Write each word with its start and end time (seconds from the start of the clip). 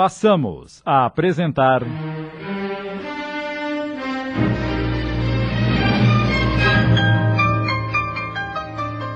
passamos 0.00 0.80
a 0.86 1.04
apresentar. 1.04 1.82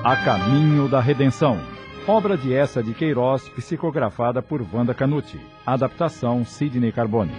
A 0.05 0.17
Caminho 0.23 0.87
da 0.87 1.01
Redenção. 1.01 1.59
Obra 2.07 2.37
de 2.37 2.53
essa 2.53 2.83
de 2.83 2.93
Queiroz, 2.93 3.49
psicografada 3.49 4.43
por 4.43 4.61
Wanda 4.61 4.93
Canuti. 4.93 5.41
Adaptação 5.65 6.45
Sidney 6.45 6.93
Carbone. 6.93 7.33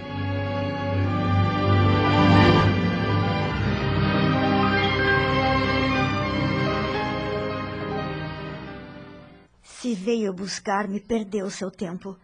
Se 9.62 9.94
veio 9.94 10.32
buscar-me, 10.32 10.98
perdeu 10.98 11.48
seu 11.48 11.70
tempo. 11.70 12.18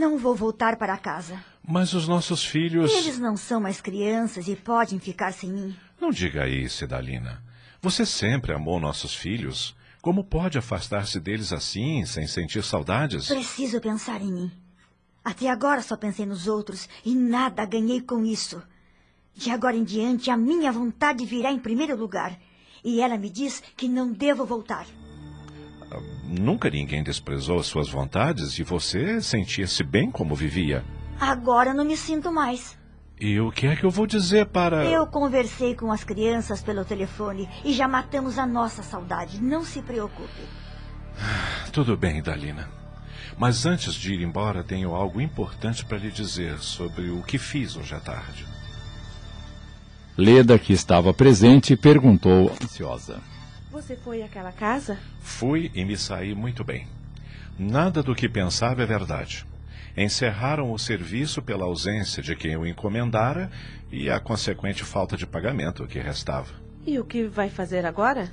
Não 0.00 0.16
vou 0.16 0.34
voltar 0.34 0.76
para 0.76 0.96
casa. 0.96 1.44
Mas 1.62 1.92
os 1.92 2.08
nossos 2.08 2.42
filhos. 2.42 2.90
Eles 2.90 3.18
não 3.18 3.36
são 3.36 3.60
mais 3.60 3.82
crianças 3.82 4.48
e 4.48 4.56
podem 4.56 4.98
ficar 4.98 5.30
sem 5.30 5.50
mim. 5.50 5.76
Não 6.00 6.10
diga 6.10 6.48
isso, 6.48 6.86
Dalina. 6.86 7.44
Você 7.82 8.06
sempre 8.06 8.54
amou 8.54 8.80
nossos 8.80 9.14
filhos. 9.14 9.76
Como 10.00 10.24
pode 10.24 10.56
afastar-se 10.56 11.20
deles 11.20 11.52
assim, 11.52 12.06
sem 12.06 12.26
sentir 12.26 12.64
saudades? 12.64 13.28
Preciso 13.28 13.78
pensar 13.78 14.22
em 14.22 14.32
mim. 14.32 14.52
Até 15.22 15.50
agora 15.50 15.82
só 15.82 15.98
pensei 15.98 16.24
nos 16.24 16.46
outros 16.46 16.88
e 17.04 17.14
nada 17.14 17.66
ganhei 17.66 18.00
com 18.00 18.24
isso. 18.24 18.62
De 19.34 19.50
agora 19.50 19.76
em 19.76 19.84
diante, 19.84 20.30
a 20.30 20.36
minha 20.38 20.72
vontade 20.72 21.26
virá 21.26 21.52
em 21.52 21.58
primeiro 21.58 21.94
lugar. 21.94 22.40
E 22.82 23.02
ela 23.02 23.18
me 23.18 23.28
diz 23.28 23.62
que 23.76 23.86
não 23.86 24.10
devo 24.10 24.46
voltar. 24.46 24.86
Nunca 26.30 26.70
ninguém 26.70 27.02
desprezou 27.02 27.60
suas 27.60 27.88
vontades 27.88 28.56
e 28.56 28.62
você 28.62 29.20
sentia-se 29.20 29.82
bem 29.82 30.12
como 30.12 30.36
vivia. 30.36 30.84
Agora 31.18 31.74
não 31.74 31.84
me 31.84 31.96
sinto 31.96 32.30
mais. 32.30 32.78
E 33.20 33.40
o 33.40 33.50
que 33.50 33.66
é 33.66 33.74
que 33.74 33.82
eu 33.82 33.90
vou 33.90 34.06
dizer 34.06 34.46
para. 34.46 34.84
Eu 34.84 35.08
conversei 35.08 35.74
com 35.74 35.90
as 35.90 36.04
crianças 36.04 36.62
pelo 36.62 36.84
telefone 36.84 37.48
e 37.64 37.72
já 37.72 37.88
matamos 37.88 38.38
a 38.38 38.46
nossa 38.46 38.80
saudade. 38.80 39.42
Não 39.42 39.64
se 39.64 39.82
preocupe. 39.82 40.42
Tudo 41.72 41.96
bem, 41.96 42.22
Dalina. 42.22 42.68
Mas 43.36 43.66
antes 43.66 43.94
de 43.94 44.14
ir 44.14 44.22
embora, 44.22 44.62
tenho 44.62 44.94
algo 44.94 45.20
importante 45.20 45.84
para 45.84 45.98
lhe 45.98 46.12
dizer 46.12 46.58
sobre 46.58 47.10
o 47.10 47.22
que 47.22 47.38
fiz 47.38 47.74
hoje 47.74 47.94
à 47.94 47.98
tarde. 47.98 48.46
Leda, 50.16 50.58
que 50.60 50.72
estava 50.72 51.12
presente, 51.12 51.76
perguntou 51.76 52.52
ansiosa. 52.62 53.20
Você 53.70 53.94
foi 53.94 54.22
àquela 54.22 54.50
casa? 54.50 54.98
Fui 55.20 55.70
e 55.74 55.84
me 55.84 55.96
saí 55.96 56.34
muito 56.34 56.64
bem. 56.64 56.88
Nada 57.56 58.02
do 58.02 58.14
que 58.14 58.28
pensava 58.28 58.82
é 58.82 58.86
verdade. 58.86 59.46
Encerraram 59.96 60.72
o 60.72 60.78
serviço 60.78 61.40
pela 61.40 61.66
ausência 61.66 62.22
de 62.22 62.34
quem 62.34 62.56
o 62.56 62.66
encomendara 62.66 63.50
e 63.92 64.10
a 64.10 64.18
consequente 64.18 64.82
falta 64.82 65.16
de 65.16 65.26
pagamento 65.26 65.86
que 65.86 66.00
restava. 66.00 66.52
E 66.84 66.98
o 66.98 67.04
que 67.04 67.24
vai 67.24 67.48
fazer 67.48 67.86
agora? 67.86 68.30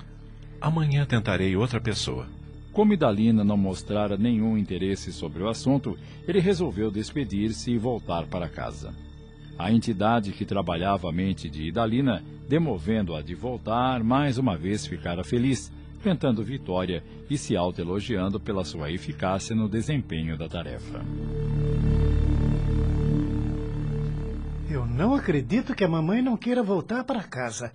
Amanhã 0.59 1.05
tentarei 1.05 1.55
outra 1.55 1.79
pessoa. 1.79 2.27
Como 2.71 2.93
Idalina 2.93 3.43
não 3.43 3.57
mostrara 3.57 4.17
nenhum 4.17 4.57
interesse 4.57 5.11
sobre 5.11 5.43
o 5.43 5.49
assunto, 5.49 5.97
ele 6.27 6.39
resolveu 6.39 6.89
despedir-se 6.89 7.71
e 7.71 7.77
voltar 7.77 8.25
para 8.25 8.49
casa. 8.49 8.93
A 9.57 9.71
entidade 9.71 10.31
que 10.31 10.45
trabalhava 10.45 11.09
a 11.09 11.11
mente 11.11 11.49
de 11.49 11.63
Idalina, 11.63 12.23
demovendo-a 12.47 13.21
de 13.21 13.35
voltar, 13.35 14.03
mais 14.03 14.37
uma 14.37 14.57
vez 14.57 14.85
ficara 14.85 15.23
feliz, 15.23 15.71
cantando 16.01 16.43
vitória 16.43 17.03
e 17.29 17.37
se 17.37 17.55
autoelogiando 17.55 18.39
pela 18.39 18.63
sua 18.63 18.91
eficácia 18.91 19.55
no 19.55 19.67
desempenho 19.67 20.37
da 20.37 20.47
tarefa. 20.47 21.03
Eu 24.69 24.85
não 24.85 25.13
acredito 25.13 25.75
que 25.75 25.83
a 25.83 25.89
mamãe 25.89 26.21
não 26.21 26.37
queira 26.37 26.63
voltar 26.63 27.03
para 27.03 27.23
casa. 27.23 27.71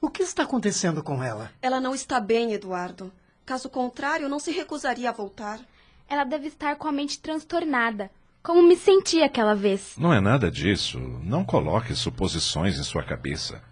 O 0.00 0.08
que 0.08 0.22
está 0.22 0.44
acontecendo 0.44 1.02
com 1.02 1.22
ela? 1.22 1.50
Ela 1.60 1.80
não 1.80 1.94
está 1.94 2.18
bem, 2.20 2.52
Eduardo. 2.52 3.12
Caso 3.44 3.68
contrário, 3.68 4.28
não 4.28 4.38
se 4.38 4.50
recusaria 4.50 5.10
a 5.10 5.12
voltar. 5.12 5.60
Ela 6.08 6.24
deve 6.24 6.48
estar 6.48 6.76
com 6.76 6.88
a 6.88 6.92
mente 6.92 7.20
transtornada. 7.20 8.10
Como 8.42 8.62
me 8.62 8.76
senti 8.76 9.22
aquela 9.22 9.54
vez. 9.54 9.94
Não 9.98 10.14
é 10.14 10.20
nada 10.20 10.50
disso. 10.50 10.98
Não 11.22 11.44
coloque 11.44 11.94
suposições 11.94 12.78
em 12.78 12.82
sua 12.82 13.02
cabeça. 13.02 13.62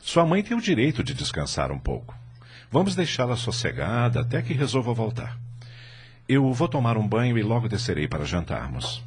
Sua 0.00 0.26
mãe 0.26 0.42
tem 0.42 0.56
o 0.56 0.60
direito 0.60 1.04
de 1.04 1.14
descansar 1.14 1.70
um 1.70 1.78
pouco. 1.78 2.14
Vamos 2.70 2.94
deixá-la 2.94 3.36
sossegada 3.36 4.20
até 4.20 4.40
que 4.42 4.54
resolva 4.54 4.94
voltar. 4.94 5.38
Eu 6.28 6.52
vou 6.52 6.68
tomar 6.68 6.96
um 6.96 7.06
banho 7.06 7.36
e 7.36 7.42
logo 7.42 7.68
descerei 7.68 8.08
para 8.08 8.24
jantarmos. 8.24 9.04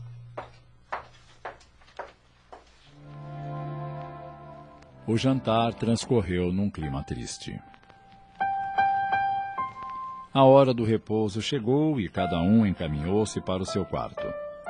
O 5.06 5.18
jantar 5.18 5.74
transcorreu 5.74 6.54
num 6.54 6.70
clima 6.70 7.04
triste. 7.04 7.60
A 10.34 10.44
hora 10.44 10.74
do 10.74 10.84
repouso 10.84 11.42
chegou 11.42 12.00
e 12.00 12.08
cada 12.10 12.40
um 12.40 12.66
encaminhou-se 12.66 13.40
para 13.42 13.62
o 13.62 13.66
seu 13.66 13.86
quarto. 13.86 14.26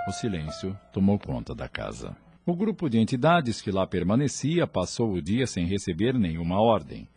O 0.07 0.11
silêncio 0.11 0.77
tomou 0.91 1.17
conta 1.17 1.53
da 1.55 1.69
casa. 1.69 2.15
O 2.45 2.53
grupo 2.53 2.89
de 2.89 2.99
entidades 2.99 3.61
que 3.61 3.71
lá 3.71 3.87
permanecia 3.87 4.67
passou 4.67 5.13
o 5.13 5.21
dia 5.21 5.47
sem 5.47 5.65
receber 5.65 6.13
nenhuma 6.13 6.61
ordem. 6.61 7.07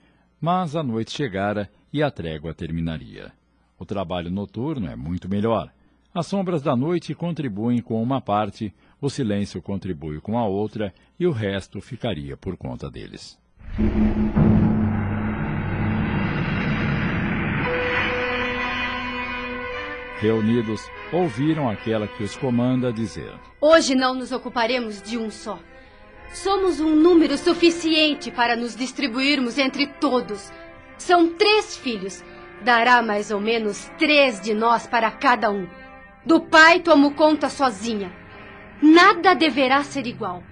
Mas 0.41 0.77
a 0.77 0.85
noite 0.85 1.11
chegara 1.11 1.69
e 1.93 2.01
a 2.01 2.13
trégua 2.13 2.55
terminaria. 2.55 3.33
O 3.77 3.85
trabalho 3.85 4.31
noturno 4.31 4.87
é 4.87 4.95
muito 4.95 5.29
melhor. 5.29 5.73
As 6.15 6.29
sombras 6.29 6.63
da 6.63 6.77
noite 6.77 7.13
contribuem 7.13 7.83
com 7.83 8.01
uma 8.01 8.21
parte, 8.21 8.73
o 9.01 9.11
silêncio 9.11 9.61
contribui 9.61 10.21
com 10.21 10.39
a 10.39 10.47
outra 10.47 10.95
e 11.19 11.27
o 11.27 11.33
resto 11.33 11.81
ficaria 11.81 12.37
por 12.37 12.57
conta 12.57 12.89
deles. 12.89 13.37
Reunidos, 20.19 20.91
ouviram 21.13 21.69
aquela 21.69 22.09
que 22.09 22.23
os 22.23 22.35
comanda 22.37 22.91
dizer: 22.93 23.33
Hoje 23.61 23.95
não 23.95 24.15
nos 24.15 24.33
ocuparemos 24.33 25.03
de 25.03 25.19
um 25.19 25.31
só. 25.31 25.59
Somos 26.33 26.81
um 26.81 26.97
número 26.97 27.37
suficiente 27.37 28.31
para 28.31 28.57
nos 28.57 28.75
distribuirmos 28.75 29.59
entre 29.59 29.87
todos. 29.87 30.51
São 30.97 31.35
três 31.35 31.77
filhos. 31.77 32.25
Dará 32.63 33.03
mais 33.03 33.31
ou 33.31 33.39
menos 33.39 33.91
três 33.99 34.41
de 34.41 34.55
nós 34.55 34.87
para 34.87 35.11
cada 35.11 35.51
um. 35.51 35.69
Do 36.25 36.41
pai 36.41 36.81
tomo 36.81 37.13
conta 37.13 37.51
sozinha. 37.51 38.11
Nada 38.83 39.35
deverá 39.35 39.85
ser 39.85 40.07
igual. 40.07 40.43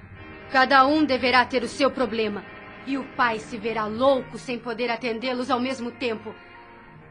Cada 0.52 0.86
um 0.86 1.04
deverá 1.04 1.44
ter 1.46 1.62
o 1.62 1.68
seu 1.68 1.90
problema. 1.90 2.44
E 2.86 2.98
o 2.98 3.04
pai 3.16 3.38
se 3.38 3.56
verá 3.56 3.86
louco 3.86 4.38
sem 4.38 4.58
poder 4.58 4.90
atendê-los 4.90 5.50
ao 5.50 5.58
mesmo 5.58 5.90
tempo. 5.90 6.34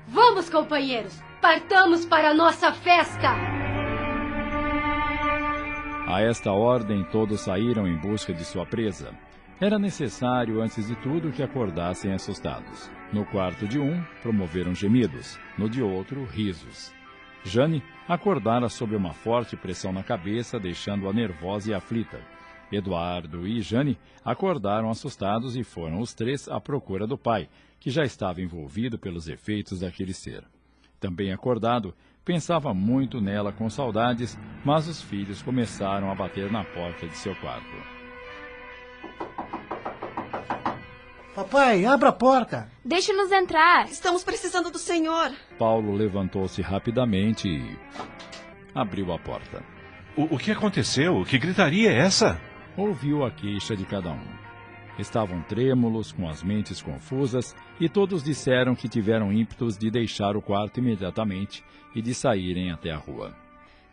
Vamos, 0.07 0.49
companheiros! 0.49 1.32
Partamos 1.43 2.05
para 2.05 2.29
a 2.29 2.33
nossa 2.33 2.71
festa! 2.71 3.27
A 6.07 6.21
esta 6.21 6.53
ordem, 6.53 7.03
todos 7.03 7.41
saíram 7.41 7.85
em 7.85 7.97
busca 7.97 8.33
de 8.33 8.45
sua 8.45 8.65
presa. 8.65 9.13
Era 9.59 9.77
necessário, 9.77 10.61
antes 10.61 10.87
de 10.87 10.95
tudo, 10.95 11.33
que 11.33 11.43
acordassem 11.43 12.13
assustados. 12.13 12.89
No 13.11 13.25
quarto 13.25 13.67
de 13.67 13.77
um, 13.77 14.01
promoveram 14.21 14.73
gemidos, 14.73 15.37
no 15.57 15.69
de 15.69 15.83
outro, 15.83 16.23
risos. 16.23 16.93
Jane 17.43 17.83
acordara 18.07 18.69
sob 18.69 18.95
uma 18.95 19.11
forte 19.11 19.57
pressão 19.57 19.91
na 19.91 20.01
cabeça, 20.01 20.57
deixando-a 20.57 21.11
nervosa 21.11 21.71
e 21.71 21.73
aflita. 21.73 22.21
Eduardo 22.71 23.45
e 23.45 23.61
Jane 23.61 23.99
acordaram 24.23 24.89
assustados 24.89 25.57
e 25.57 25.63
foram 25.65 25.99
os 25.99 26.13
três 26.13 26.47
à 26.47 26.61
procura 26.61 27.05
do 27.05 27.17
pai, 27.17 27.49
que 27.81 27.89
já 27.89 28.05
estava 28.05 28.41
envolvido 28.41 28.97
pelos 28.97 29.27
efeitos 29.27 29.81
daquele 29.81 30.13
ser. 30.13 30.45
Também 31.03 31.33
acordado, 31.33 31.93
pensava 32.23 32.73
muito 32.73 33.19
nela 33.19 33.51
com 33.51 33.69
saudades, 33.69 34.39
mas 34.63 34.87
os 34.87 35.01
filhos 35.01 35.41
começaram 35.41 36.09
a 36.09 36.15
bater 36.15 36.49
na 36.49 36.63
porta 36.63 37.05
de 37.05 37.17
seu 37.17 37.35
quarto. 37.35 37.75
Papai, 41.35 41.83
abra 41.83 42.07
a 42.07 42.13
porta. 42.13 42.69
Deixe-nos 42.85 43.33
entrar. 43.33 43.83
Estamos 43.89 44.23
precisando 44.23 44.71
do 44.71 44.79
senhor. 44.79 45.33
Paulo 45.59 45.91
levantou-se 45.91 46.61
rapidamente 46.61 47.49
e 47.49 47.77
abriu 48.73 49.11
a 49.11 49.19
porta. 49.19 49.61
O, 50.15 50.35
o 50.35 50.38
que 50.38 50.51
aconteceu? 50.51 51.21
Que 51.25 51.38
gritaria 51.38 51.91
é 51.91 51.97
essa? 51.97 52.39
Ouviu 52.77 53.25
a 53.25 53.31
queixa 53.31 53.75
de 53.75 53.83
cada 53.85 54.09
um. 54.09 54.43
Estavam 54.98 55.42
trêmulos, 55.42 56.12
com 56.12 56.30
as 56.30 56.44
mentes 56.44 56.81
confusas, 56.81 57.56
e 57.80 57.90
todos 57.90 58.24
disseram 58.24 58.75
que 58.75 58.88
tiveram 58.88 59.34
ímpetos 59.34 59.78
de 59.78 59.90
deixar 59.90 60.38
o 60.38 60.42
quarto 60.42 60.80
imediatamente 60.80 61.63
e 61.95 62.01
de 62.01 62.13
saírem 62.13 62.72
até 62.72 62.92
a 62.92 62.98
rua. 62.98 63.36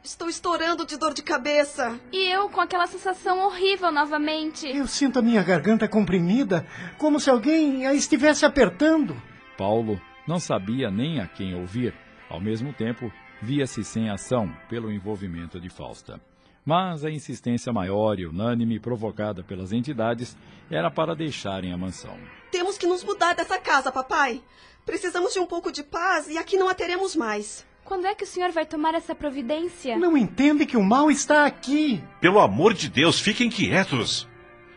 Estou 0.02 0.28
estourando 0.28 0.86
de 0.86 0.96
dor 0.96 1.12
de 1.12 1.22
cabeça. 1.22 1.98
E 2.10 2.30
eu 2.32 2.48
com 2.48 2.60
aquela 2.60 2.86
sensação 2.86 3.38
horrível 3.44 3.92
novamente. 3.92 4.66
Eu 4.66 4.86
sinto 4.86 5.18
a 5.18 5.22
minha 5.22 5.42
garganta 5.42 5.86
comprimida, 5.86 6.66
como 6.96 7.20
se 7.20 7.28
alguém 7.28 7.86
a 7.86 7.94
estivesse 7.94 8.46
apertando. 8.46 9.14
Paulo 9.58 10.00
não 10.26 10.38
sabia 10.38 10.90
nem 10.90 11.20
a 11.20 11.26
quem 11.26 11.54
ouvir. 11.54 11.94
Ao 12.30 12.40
mesmo 12.40 12.72
tempo, 12.72 13.12
via-se 13.42 13.84
sem 13.84 14.08
ação 14.08 14.50
pelo 14.68 14.90
envolvimento 14.90 15.60
de 15.60 15.68
Fausta. 15.68 16.20
Mas 16.64 17.04
a 17.04 17.10
insistência 17.10 17.72
maior 17.72 18.18
e 18.18 18.26
unânime 18.26 18.78
provocada 18.78 19.42
pelas 19.42 19.72
entidades 19.72 20.36
era 20.70 20.90
para 20.90 21.16
deixarem 21.16 21.72
a 21.72 21.78
mansão. 21.78 22.16
Temos 22.50 22.76
que 22.76 22.86
nos 22.86 23.02
mudar 23.02 23.34
dessa 23.34 23.58
casa, 23.58 23.90
papai. 23.90 24.42
Precisamos 24.84 25.32
de 25.32 25.38
um 25.38 25.46
pouco 25.46 25.72
de 25.72 25.82
paz 25.82 26.28
e 26.28 26.36
aqui 26.36 26.56
não 26.56 26.68
a 26.68 26.74
teremos 26.74 27.16
mais. 27.16 27.66
Quando 27.84 28.06
é 28.06 28.14
que 28.14 28.24
o 28.24 28.26
senhor 28.26 28.50
vai 28.52 28.66
tomar 28.66 28.94
essa 28.94 29.14
providência? 29.14 29.98
Não 29.98 30.16
entende 30.16 30.66
que 30.66 30.76
o 30.76 30.82
mal 30.82 31.10
está 31.10 31.46
aqui. 31.46 32.02
Pelo 32.20 32.38
amor 32.38 32.72
de 32.74 32.88
Deus, 32.88 33.18
fiquem 33.18 33.50
quietos. 33.50 34.28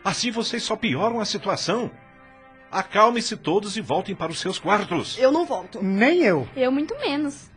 Assim 0.04 0.30
vocês 0.30 0.62
só 0.62 0.74
pioram 0.76 1.20
a 1.20 1.24
situação. 1.24 1.90
Acalmem-se 2.70 3.36
todos 3.36 3.76
e 3.76 3.80
voltem 3.80 4.16
para 4.16 4.32
os 4.32 4.40
seus 4.40 4.58
quartos. 4.58 5.16
Eu 5.16 5.30
não 5.30 5.46
volto. 5.46 5.82
Nem 5.82 6.22
eu. 6.22 6.48
Eu 6.56 6.72
muito 6.72 6.98
menos. 6.98 7.50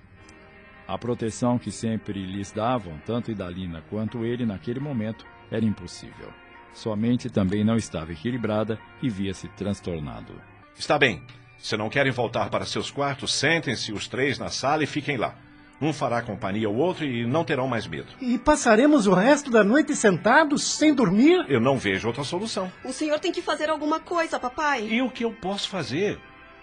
A 0.88 0.98
proteção 0.98 1.60
que 1.60 1.70
sempre 1.70 2.26
lhes 2.26 2.52
davam, 2.52 2.98
tanto 3.06 3.30
Idalina 3.30 3.84
quanto 3.90 4.24
ele 4.24 4.46
naquele 4.46 4.80
momento, 4.80 5.26
era 5.52 5.66
impossível. 5.66 6.32
Sua 6.74 6.96
mente 6.96 7.30
também 7.30 7.64
não 7.64 7.76
estava 7.76 8.14
equilibrada 8.14 8.80
e 9.02 9.10
via-se 9.10 9.48
transtornado. 9.50 10.34
Está 10.78 10.98
bem. 10.98 11.22
Se 11.58 11.76
não 11.76 11.90
querem 11.90 12.12
voltar 12.12 12.50
para 12.50 12.66
seus 12.66 12.90
quartos, 12.90 13.34
sentem-se 13.34 13.92
os 13.92 14.08
três 14.08 14.40
na 14.40 14.48
sala 14.48 14.84
e 14.84 14.88
fiquem 14.88 15.18
lá. 15.18 15.36
Um 15.82 15.92
fará 15.94 16.22
companhia 16.22 16.68
ao 16.68 16.76
outro 16.76 17.06
e 17.06 17.26
não 17.26 17.44
terão 17.44 17.68
mais 17.68 17.86
medo. 17.86 18.08
E 18.20 18.38
passaremos 18.38 19.06
o 19.06 19.14
resto 19.14 19.52
da 19.52 19.64
noite 19.64 19.96
sentados, 19.96 20.64
sem 20.64 20.94
dormir? 20.94 21.46
Eu 21.48 21.60
não 21.60 21.78
vejo 21.78 22.08
outra 22.08 22.24
solução. 22.24 22.72
O 22.84 22.92
senhor 22.92 23.20
tem 23.20 23.32
que 23.32 23.42
fazer 23.42 23.70
alguma 23.70 24.00
coisa, 24.00 24.40
papai. 24.40 24.88
E 24.88 25.02
o 25.02 25.10
que 25.10 25.24
eu 25.24 25.32
posso 25.32 25.70
fazer? 25.70 26.20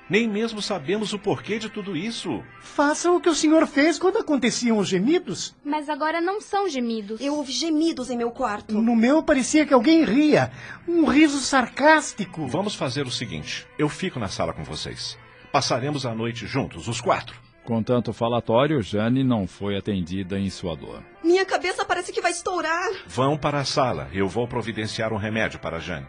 Nem 0.08 0.28
mesmo 0.28 0.60
sabemos 0.60 1.12
o 1.12 1.18
porquê 1.18 1.58
de 1.58 1.70
tudo 1.70 1.96
isso. 1.96 2.42
Faça 2.60 3.10
o 3.10 3.20
que 3.20 3.28
o 3.28 3.34
senhor 3.34 3.66
fez 3.66 3.98
quando 3.98 4.18
aconteciam 4.18 4.78
os 4.78 4.88
gemidos. 4.88 5.56
Mas 5.64 5.88
agora 5.88 6.20
não 6.20 6.40
são 6.40 6.68
gemidos. 6.68 7.20
Eu 7.20 7.34
ouvi 7.36 7.52
gemidos 7.52 8.10
em 8.10 8.16
meu 8.16 8.30
quarto. 8.30 8.74
No 8.80 8.94
meu 8.94 9.22
parecia 9.22 9.64
que 9.64 9.72
alguém 9.72 10.04
ria. 10.04 10.52
Um 10.86 11.04
riso 11.06 11.38
sarcástico. 11.38 12.46
Vamos 12.46 12.74
fazer 12.74 13.06
o 13.06 13.10
seguinte: 13.10 13.66
eu 13.78 13.88
fico 13.88 14.20
na 14.20 14.28
sala 14.28 14.52
com 14.52 14.62
vocês. 14.62 15.16
Passaremos 15.50 16.04
a 16.04 16.14
noite 16.14 16.46
juntos, 16.46 16.86
os 16.88 17.00
quatro. 17.00 17.44
Com 17.64 17.82
tanto 17.82 18.12
falatório, 18.12 18.82
Jane 18.82 19.24
não 19.24 19.46
foi 19.46 19.78
atendida 19.78 20.38
em 20.38 20.50
sua 20.50 20.76
dor. 20.76 21.02
Minha 21.22 21.46
cabeça 21.46 21.82
parece 21.82 22.12
que 22.12 22.20
vai 22.20 22.30
estourar. 22.30 22.90
Vão 23.06 23.38
para 23.38 23.60
a 23.60 23.64
sala. 23.64 24.10
Eu 24.12 24.28
vou 24.28 24.46
providenciar 24.46 25.14
um 25.14 25.16
remédio 25.16 25.58
para 25.58 25.78
Jane. 25.78 26.06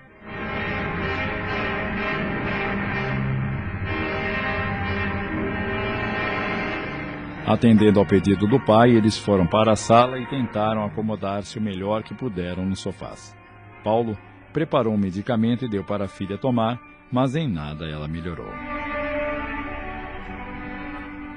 Atendendo 7.48 8.00
ao 8.00 8.08
pedido 8.08 8.48
do 8.48 8.60
pai, 8.60 8.90
eles 8.90 9.20
foram 9.20 9.46
para 9.46 9.74
a 9.74 9.76
sala 9.76 10.18
e 10.18 10.26
tentaram 10.26 10.84
acomodar-se 10.84 11.60
o 11.60 11.62
melhor 11.62 12.02
que 12.02 12.16
puderam 12.16 12.66
nos 12.66 12.80
sofás. 12.80 13.38
Paulo 13.84 14.18
preparou 14.52 14.96
um 14.96 14.98
medicamento 14.98 15.64
e 15.64 15.70
deu 15.70 15.84
para 15.84 16.06
a 16.06 16.08
filha 16.08 16.40
tomar, 16.40 16.82
mas 17.12 17.36
em 17.36 17.48
nada 17.48 17.86
ela 17.86 18.08
melhorou. 18.08 18.52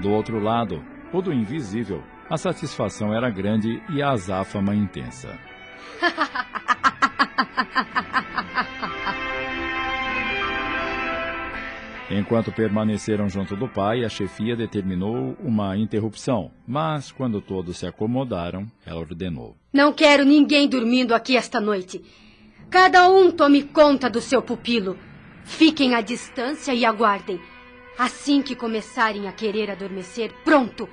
Do 0.01 0.11
outro 0.11 0.41
lado, 0.41 0.83
o 1.13 1.21
do 1.21 1.31
invisível, 1.31 2.03
a 2.31 2.39
satisfação 2.39 3.13
era 3.13 3.29
grande 3.29 3.83
e 3.91 4.03
a 4.03 4.13
azáfama 4.13 4.75
intensa. 4.75 5.39
Enquanto 12.11 12.51
permaneceram 12.51 13.29
junto 13.29 13.55
do 13.55 13.69
pai, 13.69 14.03
a 14.03 14.09
chefia 14.09 14.57
determinou 14.57 15.37
uma 15.41 15.77
interrupção, 15.77 16.51
mas 16.67 17.13
quando 17.13 17.39
todos 17.43 17.77
se 17.77 17.87
acomodaram, 17.87 18.67
ela 18.87 19.01
ordenou: 19.01 19.55
Não 19.71 19.93
quero 19.93 20.25
ninguém 20.25 20.67
dormindo 20.67 21.15
aqui 21.15 21.37
esta 21.37 21.61
noite. 21.61 22.03
Cada 22.71 23.11
um 23.11 23.31
tome 23.31 23.63
conta 23.63 24.09
do 24.09 24.23
seu 24.23 24.41
pupilo. 24.41 24.99
Fiquem 25.45 25.95
à 25.95 26.01
distância 26.01 26.73
e 26.73 26.85
aguardem. 26.85 27.39
Assim 27.99 28.41
que 28.41 28.55
começarem 28.55 29.29
a 29.29 29.33
querer 29.33 29.71
adormecer, 29.71 30.33
pronto! 30.45 30.89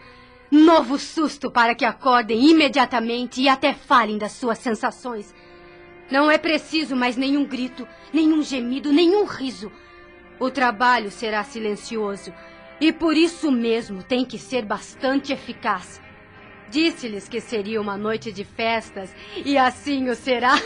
Novo 0.51 0.97
susto 0.97 1.49
para 1.49 1.73
que 1.73 1.85
acordem 1.85 2.49
imediatamente 2.49 3.41
e 3.41 3.47
até 3.47 3.73
falem 3.73 4.17
das 4.17 4.33
suas 4.33 4.57
sensações. 4.57 5.33
Não 6.11 6.29
é 6.29 6.37
preciso 6.37 6.95
mais 6.95 7.15
nenhum 7.15 7.45
grito, 7.45 7.87
nenhum 8.13 8.41
gemido, 8.41 8.91
nenhum 8.91 9.25
riso. 9.25 9.71
O 10.39 10.49
trabalho 10.51 11.09
será 11.09 11.43
silencioso 11.43 12.33
e 12.79 12.91
por 12.91 13.15
isso 13.15 13.51
mesmo 13.51 14.03
tem 14.03 14.25
que 14.25 14.37
ser 14.37 14.65
bastante 14.65 15.31
eficaz. 15.31 16.01
Disse-lhes 16.69 17.29
que 17.29 17.39
seria 17.39 17.79
uma 17.79 17.95
noite 17.97 18.31
de 18.31 18.43
festas 18.43 19.15
e 19.45 19.57
assim 19.57 20.09
o 20.09 20.15
será. 20.15 20.55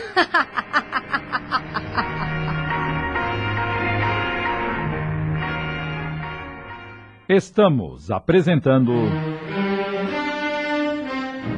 Estamos 7.28 8.10
apresentando 8.10 8.92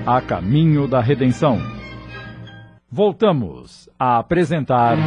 A 0.04 0.20
Caminho 0.20 0.86
da 0.86 1.00
Redenção. 1.00 1.58
Voltamos 2.90 3.88
a 3.98 4.18
apresentar 4.18 4.98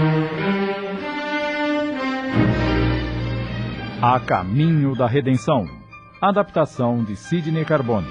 A 4.01 4.19
Caminho 4.19 4.93
da 4.93 5.07
Redenção. 5.07 5.65
Adaptação 6.21 7.01
de 7.01 7.15
Sidney 7.15 7.63
Carbone. 7.63 8.05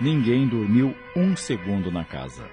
Ninguém 0.00 0.46
dormiu 0.46 0.94
um 1.16 1.34
segundo 1.34 1.90
na 1.90 2.04
casa. 2.04 2.44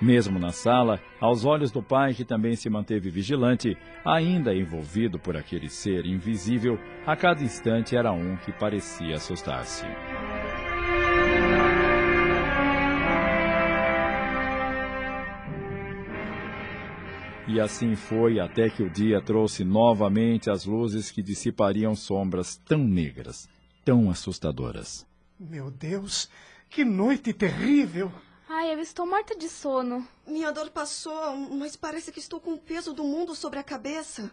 Mesmo 0.00 0.38
na 0.38 0.50
sala, 0.50 1.00
aos 1.20 1.44
olhos 1.44 1.72
do 1.72 1.82
pai, 1.82 2.14
que 2.14 2.24
também 2.24 2.54
se 2.54 2.70
manteve 2.70 3.10
vigilante, 3.10 3.76
ainda 4.04 4.54
envolvido 4.54 5.18
por 5.18 5.36
aquele 5.36 5.68
ser 5.68 6.06
invisível, 6.06 6.78
a 7.04 7.16
cada 7.16 7.42
instante 7.42 7.96
era 7.96 8.12
um 8.12 8.36
que 8.36 8.52
parecia 8.52 9.16
assustar-se. 9.16 9.84
E 17.52 17.58
assim 17.58 17.96
foi 17.96 18.38
até 18.38 18.70
que 18.70 18.80
o 18.80 18.88
dia 18.88 19.20
trouxe 19.20 19.64
novamente 19.64 20.48
as 20.48 20.64
luzes 20.64 21.10
que 21.10 21.20
dissipariam 21.20 21.96
sombras 21.96 22.56
tão 22.56 22.78
negras, 22.78 23.48
tão 23.84 24.08
assustadoras. 24.08 25.04
Meu 25.36 25.68
Deus, 25.68 26.30
que 26.68 26.84
noite 26.84 27.32
terrível! 27.32 28.12
Ai, 28.48 28.72
eu 28.72 28.78
estou 28.78 29.04
morta 29.04 29.36
de 29.36 29.48
sono. 29.48 30.06
Minha 30.24 30.52
dor 30.52 30.70
passou, 30.70 31.36
mas 31.50 31.74
parece 31.74 32.12
que 32.12 32.20
estou 32.20 32.40
com 32.40 32.52
o 32.52 32.58
peso 32.58 32.94
do 32.94 33.02
mundo 33.02 33.34
sobre 33.34 33.58
a 33.58 33.64
cabeça. 33.64 34.30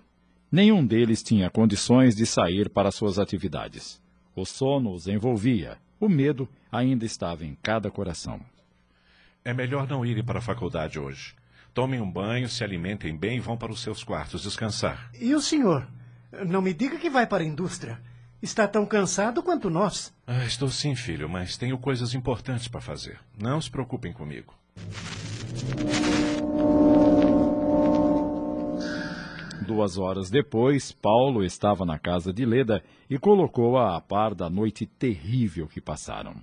Nenhum 0.51 0.85
deles 0.85 1.23
tinha 1.23 1.49
condições 1.49 2.15
de 2.15 2.23
sair 2.23 2.69
para 2.69 2.91
suas 2.91 3.17
atividades. 3.17 3.99
O 4.35 4.45
sono 4.45 4.93
os 4.93 5.07
envolvia. 5.07 5.79
O 5.99 6.07
medo 6.07 6.47
ainda 6.71 7.03
estava 7.03 7.43
em 7.43 7.57
cada 7.63 7.89
coração. 7.89 8.39
É 9.43 9.55
melhor 9.55 9.87
não 9.87 10.05
irem 10.05 10.23
para 10.23 10.37
a 10.37 10.43
faculdade 10.43 10.99
hoje. 10.99 11.35
Tomem 11.77 12.01
um 12.01 12.11
banho, 12.11 12.49
se 12.49 12.63
alimentem 12.63 13.15
bem 13.15 13.37
e 13.37 13.39
vão 13.39 13.55
para 13.55 13.71
os 13.71 13.81
seus 13.81 14.03
quartos 14.03 14.41
descansar. 14.41 15.11
E 15.13 15.35
o 15.35 15.39
senhor? 15.39 15.87
Não 16.47 16.59
me 16.59 16.73
diga 16.73 16.97
que 16.97 17.07
vai 17.07 17.27
para 17.27 17.43
a 17.43 17.45
indústria. 17.45 18.01
Está 18.41 18.67
tão 18.67 18.83
cansado 18.83 19.43
quanto 19.43 19.69
nós. 19.69 20.11
Ah, 20.25 20.43
estou 20.43 20.69
sim, 20.69 20.95
filho, 20.95 21.29
mas 21.29 21.55
tenho 21.55 21.77
coisas 21.77 22.15
importantes 22.15 22.67
para 22.67 22.81
fazer. 22.81 23.19
Não 23.39 23.61
se 23.61 23.69
preocupem 23.69 24.11
comigo. 24.11 24.55
Duas 29.61 29.99
horas 29.99 30.31
depois, 30.31 30.91
Paulo 30.91 31.43
estava 31.43 31.85
na 31.85 31.99
casa 31.99 32.33
de 32.33 32.43
Leda 32.43 32.83
e 33.07 33.19
colocou-a 33.19 33.95
a 33.95 34.01
par 34.01 34.33
da 34.33 34.49
noite 34.49 34.87
terrível 34.87 35.67
que 35.67 35.79
passaram. 35.79 36.37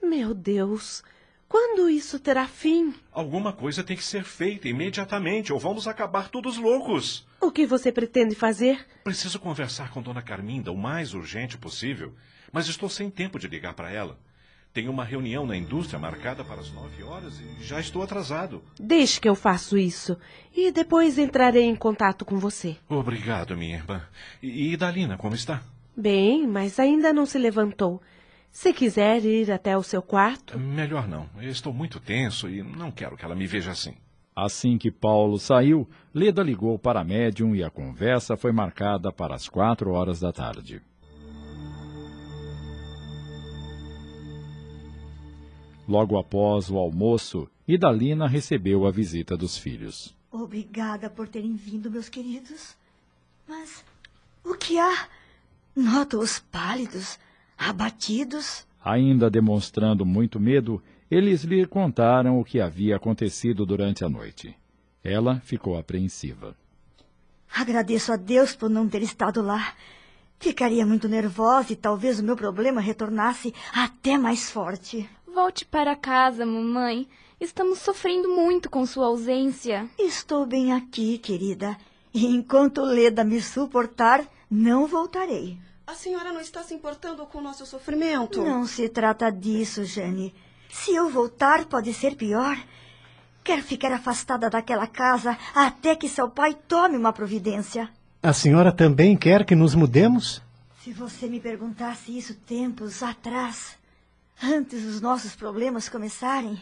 Meu 0.00 0.32
Deus, 0.32 1.02
quando 1.48 1.88
isso 1.88 2.18
terá 2.18 2.46
fim? 2.46 2.94
Alguma 3.12 3.52
coisa 3.52 3.84
tem 3.84 3.96
que 3.96 4.04
ser 4.04 4.24
feita 4.24 4.68
imediatamente, 4.68 5.52
ou 5.52 5.58
vamos 5.58 5.86
acabar 5.86 6.28
todos 6.28 6.56
loucos. 6.56 7.26
O 7.40 7.50
que 7.50 7.66
você 7.66 7.92
pretende 7.92 8.34
fazer? 8.34 8.84
Preciso 9.04 9.38
conversar 9.38 9.90
com 9.90 10.02
Dona 10.02 10.22
Carminda 10.22 10.72
o 10.72 10.76
mais 10.76 11.14
urgente 11.14 11.56
possível, 11.56 12.12
mas 12.52 12.68
estou 12.68 12.88
sem 12.88 13.10
tempo 13.10 13.38
de 13.38 13.46
ligar 13.46 13.74
para 13.74 13.92
ela. 13.92 14.18
Tenho 14.72 14.90
uma 14.90 15.04
reunião 15.04 15.46
na 15.46 15.56
indústria 15.56 15.98
marcada 15.98 16.44
para 16.44 16.60
as 16.60 16.70
nove 16.70 17.02
horas 17.02 17.40
e 17.40 17.64
já 17.64 17.80
estou 17.80 18.02
atrasado. 18.02 18.62
Deixe 18.78 19.18
que 19.18 19.28
eu 19.28 19.34
faço 19.34 19.78
isso 19.78 20.18
e 20.54 20.70
depois 20.70 21.16
entrarei 21.16 21.64
em 21.64 21.74
contato 21.74 22.26
com 22.26 22.38
você. 22.38 22.76
Obrigado, 22.86 23.56
minha 23.56 23.76
irmã. 23.76 24.02
E, 24.42 24.72
e 24.72 24.76
Dalina, 24.76 25.16
como 25.16 25.34
está? 25.34 25.62
Bem, 25.96 26.46
mas 26.46 26.78
ainda 26.78 27.10
não 27.10 27.24
se 27.24 27.38
levantou. 27.38 28.02
Se 28.56 28.72
quiser 28.72 29.22
ir 29.22 29.52
até 29.52 29.76
o 29.76 29.82
seu 29.82 30.00
quarto. 30.00 30.58
Melhor 30.58 31.06
não. 31.06 31.28
Eu 31.36 31.50
estou 31.50 31.74
muito 31.74 32.00
tenso 32.00 32.48
e 32.48 32.62
não 32.62 32.90
quero 32.90 33.14
que 33.14 33.22
ela 33.22 33.34
me 33.34 33.46
veja 33.46 33.72
assim. 33.72 33.94
Assim 34.34 34.78
que 34.78 34.90
Paulo 34.90 35.38
saiu, 35.38 35.86
Leda 36.14 36.42
ligou 36.42 36.78
para 36.78 37.00
a 37.00 37.04
médium 37.04 37.54
e 37.54 37.62
a 37.62 37.68
conversa 37.68 38.34
foi 38.34 38.52
marcada 38.52 39.12
para 39.12 39.34
as 39.34 39.46
quatro 39.46 39.90
horas 39.90 40.20
da 40.20 40.32
tarde. 40.32 40.80
Logo 45.86 46.18
após 46.18 46.70
o 46.70 46.78
almoço, 46.78 47.46
Idalina 47.68 48.26
recebeu 48.26 48.86
a 48.86 48.90
visita 48.90 49.36
dos 49.36 49.58
filhos. 49.58 50.16
Obrigada 50.32 51.10
por 51.10 51.28
terem 51.28 51.54
vindo, 51.56 51.90
meus 51.90 52.08
queridos. 52.08 52.74
Mas 53.46 53.84
o 54.42 54.54
que 54.54 54.78
há? 54.78 55.08
Noto-os 55.76 56.38
pálidos, 56.38 57.18
abatidos. 57.56 58.66
Ainda 58.84 59.30
demonstrando 59.30 60.04
muito 60.06 60.38
medo, 60.38 60.82
eles 61.10 61.42
lhe 61.42 61.66
contaram 61.66 62.38
o 62.40 62.44
que 62.44 62.60
havia 62.60 62.96
acontecido 62.96 63.64
durante 63.64 64.04
a 64.04 64.08
noite. 64.08 64.56
Ela 65.02 65.40
ficou 65.40 65.78
apreensiva. 65.78 66.56
Agradeço 67.52 68.12
a 68.12 68.16
Deus 68.16 68.54
por 68.54 68.68
não 68.68 68.88
ter 68.88 69.02
estado 69.02 69.40
lá. 69.40 69.74
Ficaria 70.38 70.84
muito 70.84 71.08
nervosa 71.08 71.72
e 71.72 71.76
talvez 71.76 72.18
o 72.18 72.24
meu 72.24 72.36
problema 72.36 72.80
retornasse 72.80 73.54
até 73.72 74.18
mais 74.18 74.50
forte. 74.50 75.08
Volte 75.26 75.64
para 75.64 75.96
casa, 75.96 76.44
mamãe. 76.44 77.08
Estamos 77.40 77.78
sofrendo 77.78 78.28
muito 78.28 78.70
com 78.70 78.84
sua 78.86 79.06
ausência. 79.06 79.88
Estou 79.98 80.46
bem 80.46 80.72
aqui, 80.72 81.18
querida. 81.18 81.76
E 82.12 82.26
enquanto 82.26 82.82
Leda 82.82 83.22
me 83.24 83.40
suportar, 83.40 84.26
não 84.50 84.86
voltarei. 84.86 85.58
A 85.86 85.94
senhora 85.94 86.32
não 86.32 86.40
está 86.40 86.64
se 86.64 86.74
importando 86.74 87.24
com 87.26 87.38
o 87.38 87.40
nosso 87.40 87.64
sofrimento? 87.64 88.42
Não 88.42 88.66
se 88.66 88.88
trata 88.88 89.30
disso, 89.30 89.84
Jane. 89.84 90.34
Se 90.68 90.92
eu 90.92 91.08
voltar, 91.08 91.64
pode 91.66 91.94
ser 91.94 92.16
pior. 92.16 92.58
Quero 93.44 93.62
ficar 93.62 93.92
afastada 93.92 94.50
daquela 94.50 94.88
casa 94.88 95.38
até 95.54 95.94
que 95.94 96.08
seu 96.08 96.28
pai 96.28 96.54
tome 96.54 96.96
uma 96.96 97.12
providência. 97.12 97.88
A 98.20 98.32
senhora 98.32 98.72
também 98.72 99.16
quer 99.16 99.44
que 99.44 99.54
nos 99.54 99.76
mudemos? 99.76 100.42
Se 100.82 100.92
você 100.92 101.28
me 101.28 101.38
perguntasse 101.38 102.18
isso 102.18 102.34
tempos 102.34 103.00
atrás, 103.04 103.78
antes 104.42 104.82
dos 104.82 105.00
nossos 105.00 105.36
problemas 105.36 105.88
começarem, 105.88 106.60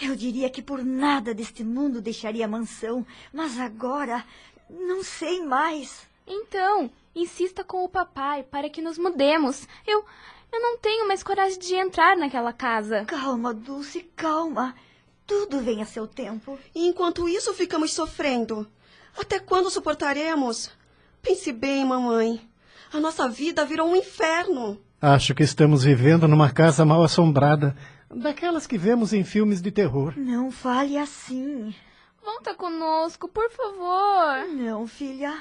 eu 0.00 0.16
diria 0.16 0.48
que 0.48 0.62
por 0.62 0.82
nada 0.82 1.34
deste 1.34 1.62
mundo 1.62 2.00
deixaria 2.00 2.46
a 2.46 2.48
mansão. 2.48 3.06
Mas 3.34 3.58
agora, 3.60 4.24
não 4.70 5.04
sei 5.04 5.44
mais. 5.44 6.08
Então, 6.30 6.88
insista 7.14 7.64
com 7.64 7.84
o 7.84 7.88
papai 7.88 8.44
para 8.44 8.70
que 8.70 8.80
nos 8.80 8.96
mudemos. 8.96 9.66
Eu. 9.84 10.04
Eu 10.52 10.60
não 10.60 10.78
tenho 10.78 11.06
mais 11.06 11.22
coragem 11.22 11.58
de 11.60 11.74
entrar 11.76 12.16
naquela 12.16 12.52
casa. 12.52 13.04
Calma, 13.04 13.54
Dulce, 13.54 14.00
calma. 14.16 14.74
Tudo 15.24 15.60
vem 15.60 15.80
a 15.80 15.86
seu 15.86 16.08
tempo. 16.08 16.58
E 16.74 16.88
enquanto 16.88 17.28
isso, 17.28 17.54
ficamos 17.54 17.92
sofrendo. 17.92 18.66
Até 19.16 19.38
quando 19.38 19.70
suportaremos? 19.70 20.70
Pense 21.22 21.52
bem, 21.52 21.84
mamãe. 21.84 22.40
A 22.92 22.98
nossa 22.98 23.28
vida 23.28 23.64
virou 23.64 23.88
um 23.88 23.94
inferno. 23.94 24.80
Acho 25.00 25.36
que 25.36 25.44
estamos 25.44 25.84
vivendo 25.84 26.26
numa 26.26 26.50
casa 26.50 26.84
mal 26.84 27.04
assombrada, 27.04 27.76
daquelas 28.12 28.66
que 28.66 28.76
vemos 28.76 29.12
em 29.12 29.22
filmes 29.22 29.62
de 29.62 29.70
terror. 29.70 30.14
Não 30.16 30.50
fale 30.50 30.98
assim. 30.98 31.72
Volta 32.24 32.54
conosco, 32.56 33.28
por 33.28 33.48
favor. 33.52 34.48
Não, 34.52 34.86
filha. 34.88 35.32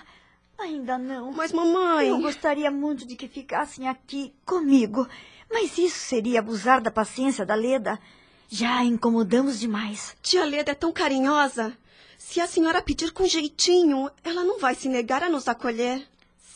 Ainda 0.59 0.97
não. 0.97 1.31
Mas, 1.31 1.51
mamãe. 1.51 2.09
Eu 2.09 2.19
gostaria 2.21 2.69
muito 2.69 3.05
de 3.05 3.15
que 3.15 3.27
ficassem 3.27 3.87
aqui 3.87 4.33
comigo. 4.45 5.07
Mas 5.49 5.77
isso 5.77 5.97
seria 5.97 6.39
abusar 6.39 6.81
da 6.81 6.91
paciência 6.91 7.45
da 7.45 7.55
Leda. 7.55 7.99
Já 8.49 8.79
a 8.79 8.83
incomodamos 8.83 9.59
demais. 9.59 10.15
Tia 10.21 10.43
Leda 10.43 10.71
é 10.71 10.75
tão 10.75 10.91
carinhosa. 10.91 11.75
Se 12.17 12.41
a 12.41 12.47
senhora 12.47 12.81
pedir 12.81 13.11
com 13.11 13.25
jeitinho, 13.25 14.11
ela 14.23 14.43
não 14.43 14.59
vai 14.59 14.75
se 14.75 14.89
negar 14.89 15.23
a 15.23 15.29
nos 15.29 15.47
acolher. 15.47 16.05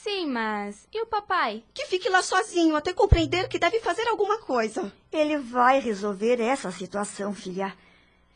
Sim, 0.03 0.27
mas. 0.27 0.85
E 0.91 1.01
o 1.01 1.05
papai? 1.05 1.63
Que 1.73 1.85
fique 1.85 2.09
lá 2.09 2.21
sozinho 2.21 2.75
até 2.75 2.91
compreender 2.91 3.47
que 3.47 3.57
deve 3.57 3.79
fazer 3.79 4.05
alguma 4.09 4.39
coisa. 4.39 4.91
Ele 5.11 5.37
vai 5.37 5.79
resolver 5.79 6.41
essa 6.41 6.69
situação, 6.71 7.33
filha. 7.33 7.73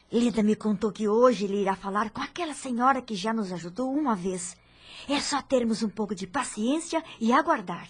Leda 0.09 0.41
me 0.41 0.55
contou 0.55 0.91
que 0.91 1.09
hoje 1.09 1.43
ele 1.43 1.61
irá 1.61 1.75
falar 1.75 2.09
com 2.11 2.21
aquela 2.21 2.53
senhora 2.53 3.01
que 3.01 3.15
já 3.15 3.33
nos 3.33 3.51
ajudou 3.51 3.91
uma 3.91 4.15
vez. 4.15 4.55
É 5.09 5.19
só 5.19 5.41
termos 5.41 5.81
um 5.83 5.89
pouco 5.89 6.13
de 6.13 6.27
paciência 6.27 7.03
e 7.19 7.31
aguardar. 7.31 7.87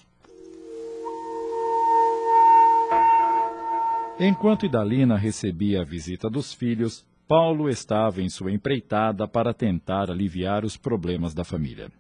Enquanto 4.19 4.65
Idalina 4.65 5.17
recebia 5.17 5.81
a 5.81 5.85
visita 5.85 6.29
dos 6.29 6.53
filhos, 6.53 7.05
Paulo 7.27 7.69
estava 7.69 8.21
em 8.21 8.29
sua 8.29 8.51
empreitada 8.51 9.27
para 9.27 9.53
tentar 9.53 10.09
aliviar 10.09 10.63
os 10.63 10.77
problemas 10.77 11.33
da 11.33 11.43
família. 11.43 11.91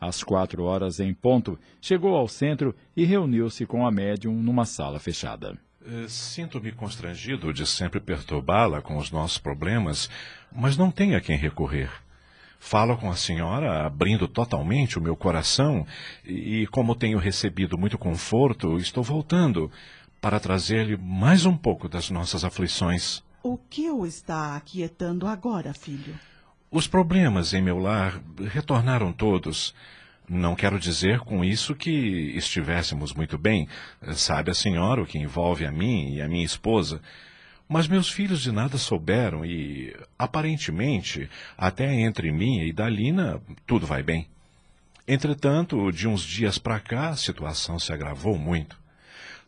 Às 0.00 0.24
quatro 0.24 0.64
horas 0.64 0.98
em 0.98 1.12
ponto, 1.12 1.58
chegou 1.80 2.16
ao 2.16 2.26
centro 2.26 2.74
e 2.96 3.04
reuniu-se 3.04 3.66
com 3.66 3.86
a 3.86 3.90
médium 3.90 4.34
numa 4.34 4.64
sala 4.64 4.98
fechada. 4.98 5.58
Eh, 5.84 6.06
sinto-me 6.08 6.72
constrangido 6.72 7.52
de 7.52 7.66
sempre 7.66 8.00
perturbá-la 8.00 8.80
com 8.80 8.96
os 8.96 9.10
nossos 9.10 9.38
problemas, 9.38 10.08
mas 10.50 10.76
não 10.76 10.90
tenho 10.90 11.16
a 11.16 11.20
quem 11.20 11.36
recorrer. 11.36 11.90
Falo 12.62 12.94
com 12.98 13.10
a 13.10 13.16
senhora, 13.16 13.86
abrindo 13.86 14.28
totalmente 14.28 14.98
o 14.98 15.02
meu 15.02 15.16
coração, 15.16 15.86
e 16.24 16.66
como 16.66 16.94
tenho 16.94 17.18
recebido 17.18 17.78
muito 17.78 17.96
conforto, 17.96 18.76
estou 18.76 19.02
voltando 19.02 19.72
para 20.20 20.38
trazer-lhe 20.38 20.94
mais 20.96 21.46
um 21.46 21.56
pouco 21.56 21.88
das 21.88 22.10
nossas 22.10 22.44
aflições. 22.44 23.24
O 23.42 23.56
que 23.56 23.90
o 23.90 24.04
está 24.04 24.54
aquietando 24.54 25.26
agora, 25.26 25.72
filho? 25.72 26.14
Os 26.70 26.86
problemas 26.86 27.54
em 27.54 27.62
meu 27.62 27.78
lar 27.78 28.20
retornaram 28.52 29.10
todos. 29.10 29.74
Não 30.28 30.54
quero 30.54 30.78
dizer 30.78 31.20
com 31.20 31.42
isso 31.42 31.74
que 31.74 31.90
estivéssemos 32.36 33.14
muito 33.14 33.38
bem. 33.38 33.66
Sabe 34.12 34.50
a 34.50 34.54
senhora 34.54 35.02
o 35.02 35.06
que 35.06 35.18
envolve 35.18 35.64
a 35.64 35.72
mim 35.72 36.12
e 36.12 36.20
a 36.20 36.28
minha 36.28 36.44
esposa. 36.44 37.00
Mas 37.72 37.86
meus 37.86 38.10
filhos 38.10 38.42
de 38.42 38.50
nada 38.50 38.76
souberam 38.76 39.44
e, 39.44 39.94
aparentemente, 40.18 41.30
até 41.56 41.94
entre 42.00 42.32
mim 42.32 42.62
e 42.62 42.72
Dalina, 42.72 43.40
tudo 43.64 43.86
vai 43.86 44.02
bem. 44.02 44.26
Entretanto, 45.06 45.92
de 45.92 46.08
uns 46.08 46.24
dias 46.24 46.58
para 46.58 46.80
cá, 46.80 47.10
a 47.10 47.16
situação 47.16 47.78
se 47.78 47.92
agravou 47.92 48.36
muito. 48.36 48.76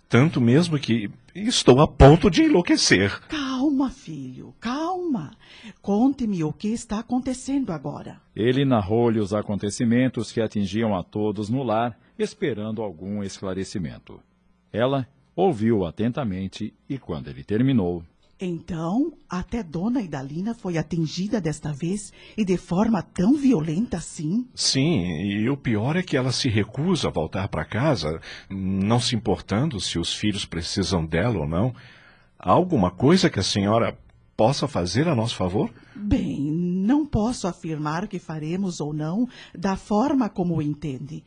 Tanto 0.08 0.40
mesmo 0.40 0.78
que 0.78 1.10
estou 1.34 1.80
a 1.80 1.88
ponto 1.88 2.30
de 2.30 2.44
enlouquecer. 2.44 3.10
Calma, 3.22 3.90
filho, 3.90 4.54
calma. 4.60 5.32
Conte-me 5.80 6.44
o 6.44 6.52
que 6.52 6.68
está 6.68 7.00
acontecendo 7.00 7.72
agora. 7.72 8.20
Ele 8.36 8.64
narrou-lhe 8.64 9.18
os 9.18 9.34
acontecimentos 9.34 10.30
que 10.30 10.40
atingiam 10.40 10.94
a 10.96 11.02
todos 11.02 11.48
no 11.48 11.64
lar, 11.64 11.98
esperando 12.16 12.82
algum 12.82 13.24
esclarecimento. 13.24 14.20
Ela 14.72 15.08
ouviu 15.34 15.84
atentamente 15.84 16.72
e, 16.88 16.98
quando 16.98 17.26
ele 17.28 17.42
terminou, 17.42 18.04
então, 18.44 19.12
até 19.28 19.62
Dona 19.62 20.00
Idalina 20.00 20.54
foi 20.54 20.76
atingida 20.78 21.40
desta 21.40 21.72
vez 21.72 22.12
e 22.36 22.44
de 22.44 22.56
forma 22.56 23.02
tão 23.02 23.34
violenta 23.34 23.98
assim? 23.98 24.46
Sim, 24.54 25.04
e 25.22 25.48
o 25.48 25.56
pior 25.56 25.96
é 25.96 26.02
que 26.02 26.16
ela 26.16 26.32
se 26.32 26.48
recusa 26.48 27.08
a 27.08 27.10
voltar 27.10 27.48
para 27.48 27.64
casa, 27.64 28.20
não 28.50 29.00
se 29.00 29.14
importando 29.14 29.80
se 29.80 29.98
os 29.98 30.14
filhos 30.14 30.44
precisam 30.44 31.04
dela 31.04 31.38
ou 31.38 31.48
não. 31.48 31.74
Há 32.38 32.50
alguma 32.50 32.90
coisa 32.90 33.30
que 33.30 33.38
a 33.38 33.44
senhora 33.44 33.96
possa 34.36 34.66
fazer 34.66 35.08
a 35.08 35.14
nosso 35.14 35.36
favor? 35.36 35.70
Bem, 35.94 36.40
não 36.50 37.06
posso 37.06 37.46
afirmar 37.46 38.08
que 38.08 38.18
faremos 38.18 38.80
ou 38.80 38.92
não 38.92 39.28
da 39.56 39.76
forma 39.76 40.28
como 40.28 40.60
entende. 40.60 41.22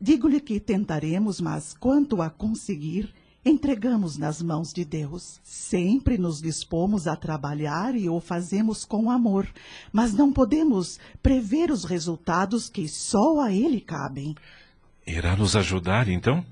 Digo-lhe 0.00 0.40
que 0.40 0.60
tentaremos, 0.60 1.40
mas 1.40 1.74
quanto 1.74 2.22
a 2.22 2.30
conseguir, 2.30 3.12
entregamos 3.44 4.16
nas 4.16 4.42
mãos 4.42 4.72
de 4.72 4.84
Deus. 4.84 5.40
Sempre 5.42 6.18
nos 6.18 6.40
dispomos 6.40 7.06
a 7.06 7.16
trabalhar 7.16 7.94
e 7.94 8.08
o 8.08 8.20
fazemos 8.20 8.84
com 8.84 9.10
amor, 9.10 9.48
mas 9.92 10.12
não 10.12 10.32
podemos 10.32 10.98
prever 11.22 11.70
os 11.70 11.84
resultados 11.84 12.68
que 12.68 12.88
só 12.88 13.40
a 13.40 13.52
Ele 13.52 13.80
cabem. 13.80 14.34
Irá 15.06 15.36
nos 15.36 15.56
ajudar, 15.56 16.08
então? 16.08 16.44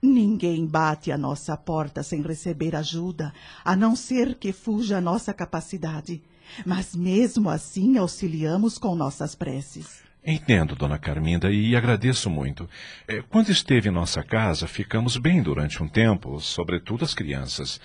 Ninguém 0.00 0.66
bate 0.66 1.10
à 1.10 1.18
nossa 1.18 1.56
porta 1.56 2.02
sem 2.02 2.22
receber 2.22 2.76
ajuda, 2.76 3.32
a 3.64 3.74
não 3.74 3.96
ser 3.96 4.36
que 4.36 4.52
fuja 4.52 4.98
a 4.98 5.00
nossa 5.00 5.34
capacidade. 5.34 6.22
Mas 6.64 6.94
mesmo 6.94 7.50
assim 7.50 7.98
auxiliamos 7.98 8.78
com 8.78 8.94
nossas 8.94 9.34
preces. 9.34 10.05
Entendo, 10.28 10.74
dona 10.74 10.98
Carminda, 10.98 11.52
e 11.52 11.76
agradeço 11.76 12.28
muito. 12.28 12.68
É, 13.06 13.22
quando 13.22 13.50
esteve 13.50 13.88
em 13.88 13.92
nossa 13.92 14.24
casa, 14.24 14.66
ficamos 14.66 15.16
bem 15.16 15.40
durante 15.40 15.80
um 15.80 15.86
tempo, 15.86 16.40
sobretudo 16.40 17.04
as 17.04 17.14
crianças. 17.14 17.80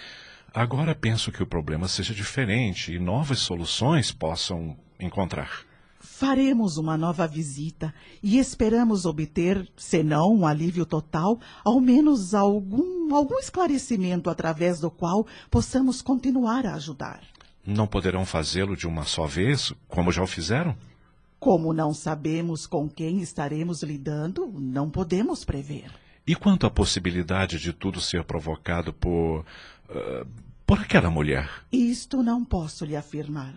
Agora 0.52 0.96
penso 0.96 1.32
que 1.32 1.44
o 1.44 1.46
problema 1.46 1.88
seja 1.88 2.16
diferente 2.16 2.94
e 2.94 2.98
novas 2.98 3.38
soluções 3.38 4.12
possam 4.12 4.76
encontrar. 5.00 5.60
Faremos 6.00 6.78
uma 6.78 6.98
nova 6.98 7.28
visita 7.28 7.94
e 8.24 8.40
esperamos 8.40 9.06
obter, 9.06 9.72
se 9.78 10.02
não 10.02 10.36
um 10.36 10.48
alívio 10.48 10.84
total, 10.84 11.40
ao 11.64 11.80
menos 11.80 12.34
algum, 12.34 13.14
algum 13.14 13.38
esclarecimento 13.38 14.32
através 14.32 14.80
do 14.80 14.90
qual 14.90 15.28
possamos 15.52 16.02
continuar 16.02 16.66
a 16.66 16.74
ajudar. 16.74 17.22
Não 17.64 17.86
poderão 17.86 18.26
fazê-lo 18.26 18.76
de 18.76 18.88
uma 18.88 19.04
só 19.04 19.28
vez, 19.28 19.72
como 19.88 20.12
já 20.12 20.24
o 20.24 20.28
fizeram? 20.28 20.76
Como 21.42 21.74
não 21.74 21.92
sabemos 21.92 22.68
com 22.68 22.88
quem 22.88 23.20
estaremos 23.20 23.82
lidando, 23.82 24.54
não 24.60 24.92
podemos 24.92 25.44
prever. 25.44 25.90
E 26.26 26.36
quanto 26.36 26.68
à 26.68 26.70
possibilidade 26.70 27.58
de 27.58 27.74
tudo 27.74 28.00
ser 28.00 28.24
provocado 28.24 28.94
por. 28.94 29.44
Uh, 29.90 30.28
por 30.68 30.78
aquela 30.78 31.10
mulher? 31.10 31.50
Isto 31.72 32.22
não 32.22 32.46
posso 32.46 32.86
lhe 32.86 32.96
afirmar. 32.96 33.56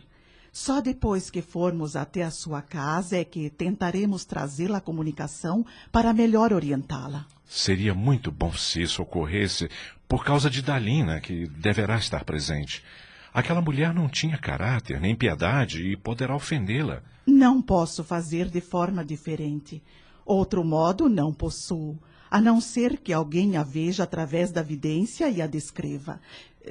Só 0.50 0.80
depois 0.80 1.28
que 1.28 1.42
formos 1.42 1.94
até 1.94 2.22
a 2.22 2.30
sua 2.30 2.62
casa 2.62 3.18
é 3.18 3.24
que 3.24 3.50
tentaremos 3.50 4.24
trazê-la 4.24 4.78
à 4.78 4.80
comunicação 4.80 5.62
para 5.92 6.14
melhor 6.14 6.54
orientá-la. 6.54 7.26
Seria 7.44 7.92
muito 7.92 8.32
bom 8.32 8.54
se 8.54 8.80
isso 8.80 9.02
ocorresse 9.02 9.68
por 10.08 10.24
causa 10.24 10.48
de 10.48 10.62
Dalina, 10.62 11.20
que 11.20 11.46
deverá 11.48 11.98
estar 11.98 12.24
presente. 12.24 12.82
Aquela 13.30 13.60
mulher 13.60 13.92
não 13.92 14.08
tinha 14.08 14.38
caráter 14.38 14.98
nem 14.98 15.14
piedade 15.14 15.82
e 15.82 15.98
poderá 15.98 16.34
ofendê-la. 16.34 17.02
Não 17.26 17.62
posso 17.62 18.04
fazer 18.04 18.48
de 18.50 18.60
forma 18.60 19.04
diferente. 19.04 19.82
Outro 20.24 20.64
modo 20.64 21.08
não 21.08 21.32
possuo, 21.32 21.98
a 22.30 22.40
não 22.40 22.60
ser 22.60 22.98
que 22.98 23.12
alguém 23.12 23.56
a 23.56 23.62
veja 23.62 24.02
através 24.02 24.50
da 24.50 24.62
vidência 24.62 25.28
e 25.30 25.40
a 25.40 25.46
descreva. 25.46 26.20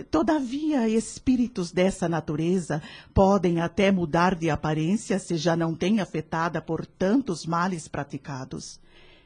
Todavia, 0.10 0.90
espíritos 0.90 1.72
dessa 1.72 2.10
natureza 2.10 2.82
podem 3.14 3.62
até 3.62 3.92
mudar 3.92 4.34
de 4.34 4.50
aparência 4.50 5.20
se 5.20 5.38
já 5.38 5.56
não 5.56 5.76
têm 5.76 6.00
afetada 6.00 6.62
por 6.62 6.86
tantos 6.86 7.46
males 7.46 7.88
praticados. 7.88 8.80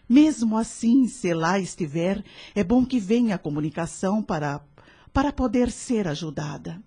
Mesmo 0.10 0.58
assim, 0.58 1.08
se 1.08 1.34
lá 1.34 1.60
estiver, 1.60 2.24
é 2.54 2.64
bom 2.64 2.86
que 2.86 3.00
venha 3.00 3.36
a 3.36 3.40
comunicação 3.40 4.22
para, 4.22 4.62
para 5.14 5.32
poder 5.32 5.72
ser 5.72 6.08
ajudada. 6.08 6.82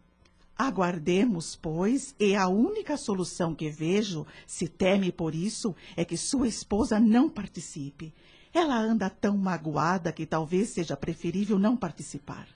Aguardemos, 0.61 1.57
pois, 1.57 2.15
e 2.21 2.37
a 2.37 2.47
única 2.47 2.99
solução 2.99 3.55
que 3.55 3.71
vejo, 3.71 4.27
se 4.47 4.69
teme 4.69 5.11
por 5.11 5.35
isso, 5.35 5.75
é 5.97 6.05
que 6.05 6.19
sua 6.19 6.47
esposa 6.47 7.01
não 7.01 7.31
participe. 7.31 8.13
Ela 8.53 8.79
anda 8.79 9.09
tão 9.09 9.39
magoada 9.39 10.13
que 10.13 10.27
talvez 10.27 10.69
seja 10.69 10.99
preferível 10.99 11.59
não 11.59 11.79
participar. 11.79 12.47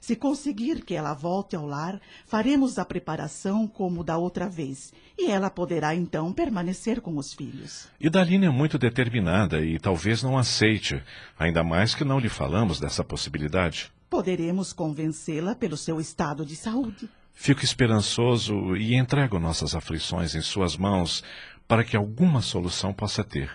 Se 0.00 0.16
conseguir 0.16 0.82
que 0.82 0.94
ela 0.94 1.12
volte 1.12 1.54
ao 1.54 1.66
lar, 1.66 2.00
faremos 2.24 2.78
a 2.78 2.84
preparação 2.86 3.68
como 3.68 4.02
da 4.02 4.16
outra 4.16 4.48
vez, 4.48 4.90
e 5.18 5.30
ela 5.30 5.50
poderá 5.50 5.94
então 5.94 6.32
permanecer 6.32 7.02
com 7.02 7.18
os 7.18 7.34
filhos. 7.34 7.88
Idalina 8.00 8.46
é 8.46 8.50
muito 8.50 8.78
determinada 8.78 9.62
e 9.62 9.78
talvez 9.78 10.22
não 10.22 10.38
aceite, 10.38 11.02
ainda 11.38 11.62
mais 11.62 11.94
que 11.94 12.04
não 12.04 12.18
lhe 12.18 12.30
falamos 12.30 12.80
dessa 12.80 13.04
possibilidade. 13.04 13.92
Poderemos 14.08 14.72
convencê-la 14.72 15.54
pelo 15.54 15.76
seu 15.76 16.00
estado 16.00 16.42
de 16.46 16.56
saúde. 16.56 17.06
Fico 17.32 17.64
esperançoso 17.64 18.76
e 18.76 18.94
entrego 18.94 19.38
nossas 19.38 19.74
aflições 19.74 20.34
em 20.34 20.42
suas 20.42 20.76
mãos 20.76 21.24
para 21.66 21.84
que 21.84 21.96
alguma 21.96 22.42
solução 22.42 22.92
possa 22.92 23.24
ter. 23.24 23.50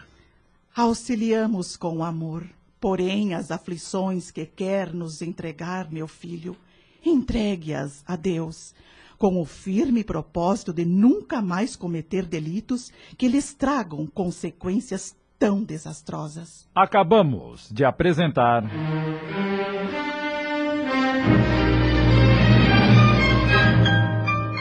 Auxiliamos 0.75 1.77
com 1.77 2.03
amor. 2.03 2.43
Porém, 2.79 3.33
as 3.33 3.51
aflições 3.51 4.29
que 4.31 4.45
quer 4.45 4.93
nos 4.93 5.21
entregar, 5.21 5.91
meu 5.91 6.07
filho, 6.07 6.55
entregue-as 7.03 8.03
a 8.05 8.15
Deus, 8.15 8.73
com 9.17 9.41
o 9.41 9.45
firme 9.45 10.03
propósito 10.03 10.73
de 10.73 10.85
nunca 10.85 11.41
mais 11.41 11.75
cometer 11.75 12.25
delitos 12.25 12.91
que 13.17 13.27
lhes 13.27 13.53
tragam 13.53 14.05
consequências 14.05 15.15
tão 15.39 15.63
desastrosas. 15.63 16.67
Acabamos 16.75 17.69
de 17.71 17.83
apresentar. 17.83 18.63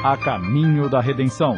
A 0.04 0.18
Caminho 0.18 0.86
da 0.86 1.00
Redenção. 1.00 1.56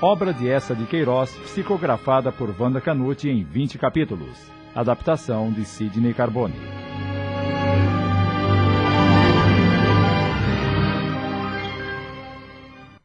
Obra 0.00 0.32
de 0.32 0.48
essa 0.48 0.72
de 0.72 0.86
Queiroz, 0.86 1.36
psicografada 1.38 2.30
por 2.30 2.54
Wanda 2.56 2.80
Canuti 2.80 3.28
em 3.28 3.42
20 3.42 3.76
capítulos. 3.76 4.52
Adaptação 4.72 5.50
de 5.50 5.64
Sidney 5.64 6.14
Carbone. 6.14 6.54